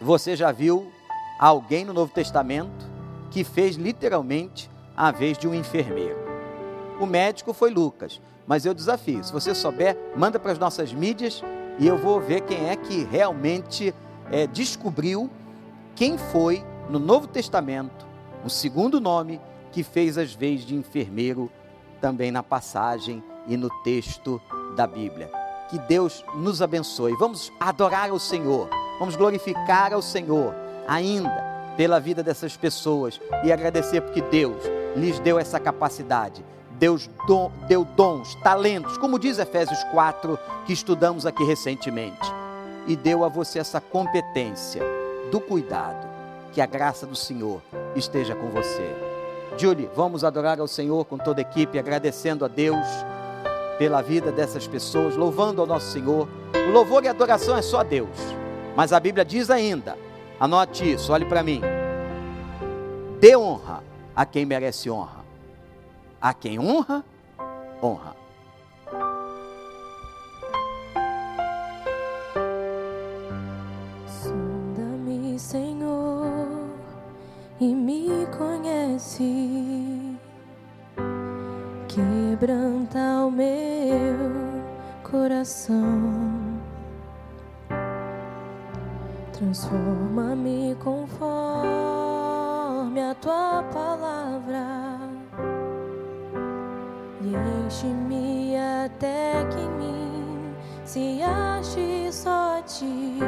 Você 0.00 0.36
já 0.36 0.52
viu 0.52 0.90
alguém 1.38 1.84
no 1.84 1.92
Novo 1.92 2.12
Testamento 2.12 2.86
que 3.30 3.42
fez 3.42 3.74
literalmente 3.74 4.70
a 4.96 5.10
vez 5.10 5.36
de 5.36 5.48
um 5.48 5.54
enfermeiro? 5.54 6.18
O 7.00 7.06
médico 7.06 7.52
foi 7.52 7.70
Lucas, 7.70 8.20
mas 8.46 8.64
eu 8.64 8.72
desafio, 8.72 9.24
se 9.24 9.32
você 9.32 9.54
souber, 9.54 9.96
manda 10.16 10.38
para 10.38 10.52
as 10.52 10.58
nossas 10.58 10.92
mídias 10.92 11.42
e 11.78 11.86
eu 11.88 11.98
vou 11.98 12.20
ver 12.20 12.42
quem 12.42 12.68
é 12.68 12.76
que 12.76 13.02
realmente 13.04 13.92
é, 14.30 14.46
descobriu 14.46 15.28
quem 15.96 16.16
foi 16.16 16.64
no 16.88 17.00
Novo 17.00 17.26
Testamento, 17.26 18.06
o 18.44 18.50
segundo 18.50 19.00
nome 19.00 19.40
que 19.74 19.82
fez 19.82 20.16
as 20.16 20.32
vezes 20.32 20.64
de 20.64 20.74
enfermeiro 20.74 21.50
também 22.00 22.30
na 22.30 22.42
passagem 22.42 23.22
e 23.46 23.56
no 23.56 23.68
texto 23.82 24.40
da 24.74 24.86
Bíblia. 24.86 25.30
Que 25.68 25.78
Deus 25.78 26.24
nos 26.36 26.62
abençoe. 26.62 27.14
Vamos 27.18 27.52
adorar 27.60 28.08
ao 28.08 28.18
Senhor, 28.18 28.70
vamos 28.98 29.16
glorificar 29.16 29.92
ao 29.92 30.00
Senhor 30.00 30.54
ainda 30.88 31.74
pela 31.76 31.98
vida 32.00 32.22
dessas 32.22 32.56
pessoas 32.56 33.20
e 33.42 33.52
agradecer 33.52 34.00
porque 34.00 34.22
Deus 34.22 34.62
lhes 34.96 35.18
deu 35.18 35.38
essa 35.38 35.58
capacidade 35.58 36.44
Deus 36.78 37.08
deu 37.68 37.84
dons, 37.84 38.34
talentos, 38.36 38.98
como 38.98 39.18
diz 39.18 39.38
Efésios 39.38 39.82
4, 39.84 40.38
que 40.66 40.72
estudamos 40.72 41.24
aqui 41.24 41.44
recentemente, 41.44 42.32
e 42.86 42.96
deu 42.96 43.24
a 43.24 43.28
você 43.28 43.58
essa 43.58 43.80
competência 43.80 44.82
do 45.30 45.40
cuidado. 45.40 46.12
Que 46.52 46.60
a 46.60 46.66
graça 46.66 47.06
do 47.06 47.16
Senhor 47.16 47.60
esteja 47.96 48.34
com 48.34 48.48
você. 48.50 49.13
Julie, 49.56 49.88
vamos 49.94 50.24
adorar 50.24 50.60
ao 50.60 50.66
Senhor 50.66 51.04
com 51.04 51.18
toda 51.18 51.40
a 51.40 51.42
equipe, 51.42 51.78
agradecendo 51.78 52.44
a 52.44 52.48
Deus 52.48 52.86
pela 53.78 54.02
vida 54.02 54.30
dessas 54.30 54.66
pessoas, 54.66 55.16
louvando 55.16 55.60
ao 55.60 55.66
nosso 55.66 55.92
Senhor. 55.92 56.28
O 56.68 56.70
louvor 56.72 57.04
e 57.04 57.08
a 57.08 57.10
adoração 57.10 57.56
é 57.56 57.62
só 57.62 57.80
a 57.80 57.84
Deus, 57.84 58.16
mas 58.76 58.92
a 58.92 59.00
Bíblia 59.00 59.24
diz 59.24 59.50
ainda: 59.50 59.96
anote 60.38 60.92
isso, 60.92 61.12
olhe 61.12 61.24
para 61.24 61.42
mim. 61.42 61.60
Dê 63.20 63.36
honra 63.36 63.82
a 64.14 64.24
quem 64.24 64.44
merece 64.44 64.90
honra 64.90 65.24
a 66.24 66.32
quem 66.32 66.58
honra, 66.58 67.04
honra. 67.82 68.16
Sonda-me, 74.22 75.38
Senhor, 75.38 75.83
e 77.60 77.74
me 77.74 78.26
conhece. 78.36 80.18
Quebranta 81.88 83.26
o 83.26 83.30
meu 83.30 84.64
coração. 85.02 86.60
Transforma-me 89.32 90.76
conforme 90.82 91.30
a 93.00 93.14
tua 93.14 93.62
palavra 93.72 94.94
enche-me 97.74 98.56
até 98.56 99.44
que 99.50 99.60
em 99.60 99.70
mim 99.70 100.54
se 100.84 101.22
ache 101.22 102.12
só 102.12 102.62
ti. 102.62 103.18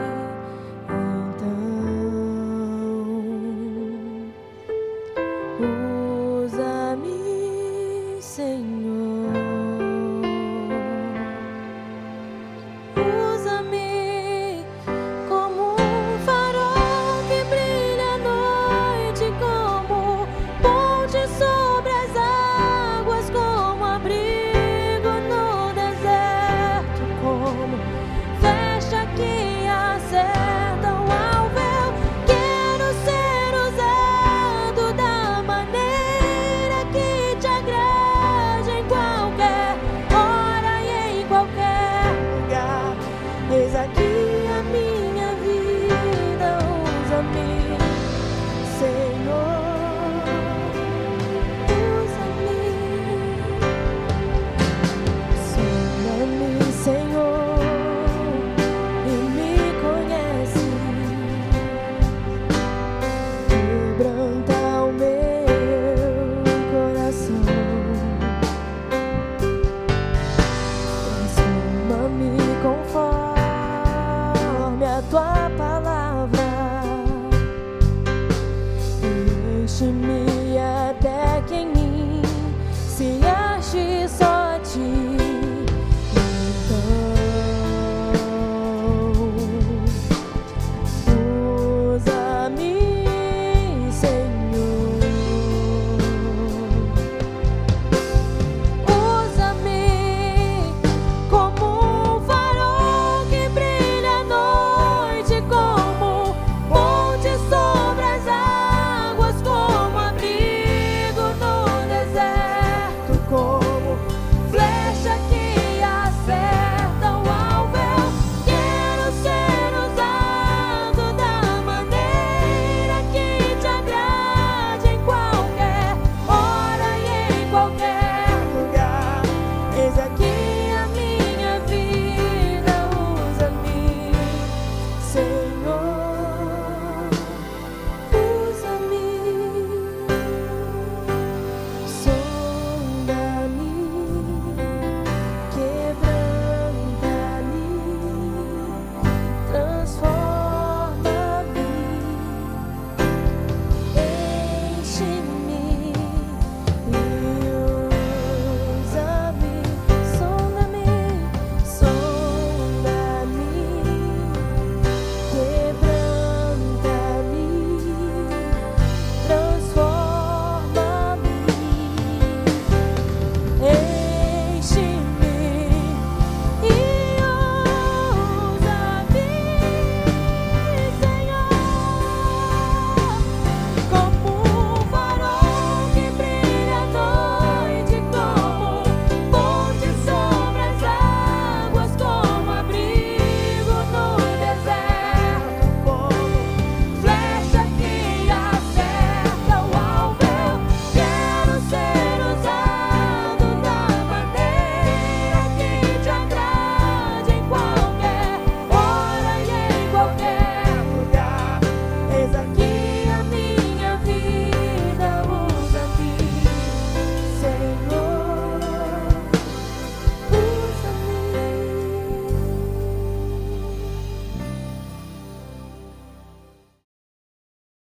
tua 75.10 75.50
palavra. 75.56 75.65